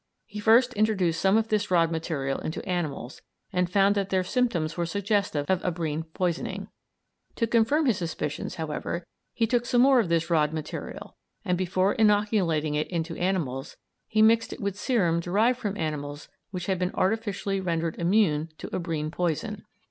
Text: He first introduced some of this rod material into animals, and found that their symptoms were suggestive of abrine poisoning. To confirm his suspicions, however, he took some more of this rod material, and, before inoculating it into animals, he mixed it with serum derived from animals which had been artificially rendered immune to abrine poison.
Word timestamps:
He 0.25 0.39
first 0.39 0.73
introduced 0.73 1.21
some 1.21 1.37
of 1.37 1.49
this 1.49 1.69
rod 1.69 1.91
material 1.91 2.39
into 2.39 2.67
animals, 2.67 3.21
and 3.53 3.69
found 3.69 3.93
that 3.93 4.09
their 4.09 4.23
symptoms 4.23 4.75
were 4.75 4.87
suggestive 4.87 5.47
of 5.47 5.61
abrine 5.63 6.05
poisoning. 6.15 6.69
To 7.35 7.45
confirm 7.45 7.85
his 7.85 7.99
suspicions, 7.99 8.55
however, 8.55 9.05
he 9.31 9.45
took 9.45 9.63
some 9.63 9.81
more 9.81 9.99
of 9.99 10.09
this 10.09 10.31
rod 10.31 10.53
material, 10.53 11.17
and, 11.45 11.55
before 11.55 11.93
inoculating 11.93 12.73
it 12.73 12.87
into 12.87 13.15
animals, 13.17 13.77
he 14.07 14.23
mixed 14.23 14.51
it 14.51 14.59
with 14.59 14.75
serum 14.75 15.19
derived 15.19 15.59
from 15.59 15.77
animals 15.77 16.29
which 16.49 16.65
had 16.65 16.79
been 16.79 16.95
artificially 16.95 17.61
rendered 17.61 17.95
immune 17.99 18.49
to 18.57 18.69
abrine 18.75 19.11
poison. 19.11 19.67